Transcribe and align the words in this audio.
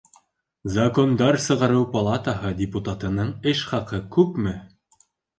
Закондар 0.75 1.35
сығарыу 1.47 1.83
палатаһы 1.91 2.49
депутатының 2.61 3.29
эш 3.51 3.61
хаҡы 3.73 3.99
күпме? 4.17 4.55